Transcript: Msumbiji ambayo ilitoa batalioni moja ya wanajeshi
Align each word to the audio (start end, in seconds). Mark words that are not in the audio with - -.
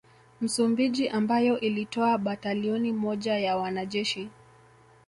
Msumbiji 0.41 1.09
ambayo 1.09 1.59
ilitoa 1.59 2.17
batalioni 2.17 2.93
moja 2.93 3.37
ya 3.37 3.57
wanajeshi 3.57 4.29